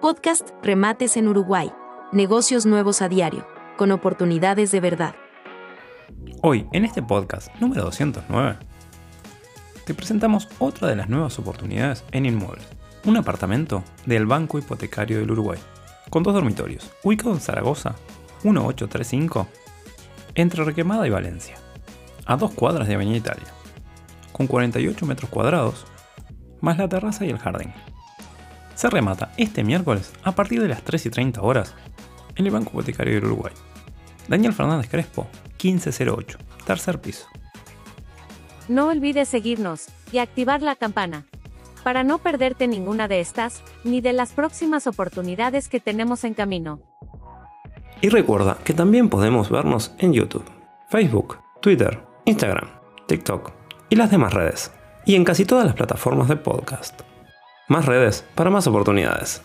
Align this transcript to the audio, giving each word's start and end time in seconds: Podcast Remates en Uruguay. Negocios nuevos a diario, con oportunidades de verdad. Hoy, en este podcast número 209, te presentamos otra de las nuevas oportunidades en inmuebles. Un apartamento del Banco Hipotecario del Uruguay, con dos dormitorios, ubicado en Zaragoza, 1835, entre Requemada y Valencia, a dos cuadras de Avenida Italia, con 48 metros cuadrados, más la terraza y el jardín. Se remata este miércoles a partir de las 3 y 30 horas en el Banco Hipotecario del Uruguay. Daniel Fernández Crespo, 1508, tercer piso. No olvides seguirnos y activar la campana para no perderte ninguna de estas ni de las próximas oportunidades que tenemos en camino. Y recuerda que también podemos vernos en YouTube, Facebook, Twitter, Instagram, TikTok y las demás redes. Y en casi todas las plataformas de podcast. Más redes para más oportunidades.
Podcast 0.00 0.48
Remates 0.62 1.18
en 1.18 1.28
Uruguay. 1.28 1.70
Negocios 2.10 2.64
nuevos 2.64 3.02
a 3.02 3.10
diario, 3.10 3.46
con 3.76 3.92
oportunidades 3.92 4.70
de 4.70 4.80
verdad. 4.80 5.14
Hoy, 6.40 6.66
en 6.72 6.86
este 6.86 7.02
podcast 7.02 7.54
número 7.60 7.82
209, 7.82 8.56
te 9.84 9.92
presentamos 9.92 10.48
otra 10.58 10.88
de 10.88 10.96
las 10.96 11.10
nuevas 11.10 11.38
oportunidades 11.38 12.02
en 12.12 12.24
inmuebles. 12.24 12.66
Un 13.04 13.18
apartamento 13.18 13.84
del 14.06 14.24
Banco 14.24 14.58
Hipotecario 14.58 15.18
del 15.18 15.32
Uruguay, 15.32 15.58
con 16.08 16.22
dos 16.22 16.32
dormitorios, 16.32 16.90
ubicado 17.04 17.34
en 17.34 17.40
Zaragoza, 17.40 17.94
1835, 18.42 19.48
entre 20.34 20.64
Requemada 20.64 21.06
y 21.06 21.10
Valencia, 21.10 21.56
a 22.24 22.38
dos 22.38 22.52
cuadras 22.52 22.88
de 22.88 22.94
Avenida 22.94 23.18
Italia, 23.18 23.48
con 24.32 24.46
48 24.46 25.04
metros 25.04 25.28
cuadrados, 25.28 25.84
más 26.62 26.78
la 26.78 26.88
terraza 26.88 27.26
y 27.26 27.28
el 27.28 27.38
jardín. 27.38 27.74
Se 28.80 28.88
remata 28.88 29.30
este 29.36 29.62
miércoles 29.62 30.10
a 30.22 30.32
partir 30.32 30.62
de 30.62 30.68
las 30.68 30.82
3 30.82 31.04
y 31.04 31.10
30 31.10 31.42
horas 31.42 31.74
en 32.34 32.46
el 32.46 32.50
Banco 32.50 32.70
Hipotecario 32.70 33.12
del 33.16 33.26
Uruguay. 33.26 33.52
Daniel 34.26 34.54
Fernández 34.54 34.88
Crespo, 34.88 35.28
1508, 35.62 36.38
tercer 36.64 36.98
piso. 36.98 37.26
No 38.68 38.86
olvides 38.86 39.28
seguirnos 39.28 39.88
y 40.12 40.16
activar 40.16 40.62
la 40.62 40.76
campana 40.76 41.26
para 41.84 42.04
no 42.04 42.20
perderte 42.20 42.68
ninguna 42.68 43.06
de 43.06 43.20
estas 43.20 43.60
ni 43.84 44.00
de 44.00 44.14
las 44.14 44.32
próximas 44.32 44.86
oportunidades 44.86 45.68
que 45.68 45.78
tenemos 45.78 46.24
en 46.24 46.32
camino. 46.32 46.80
Y 48.00 48.08
recuerda 48.08 48.56
que 48.64 48.72
también 48.72 49.10
podemos 49.10 49.50
vernos 49.50 49.92
en 49.98 50.14
YouTube, 50.14 50.50
Facebook, 50.88 51.36
Twitter, 51.60 52.00
Instagram, 52.24 52.70
TikTok 53.06 53.52
y 53.90 53.96
las 53.96 54.10
demás 54.10 54.32
redes. 54.32 54.72
Y 55.04 55.16
en 55.16 55.24
casi 55.24 55.44
todas 55.44 55.66
las 55.66 55.74
plataformas 55.74 56.28
de 56.28 56.36
podcast. 56.36 57.02
Más 57.70 57.86
redes 57.86 58.24
para 58.34 58.50
más 58.50 58.66
oportunidades. 58.66 59.42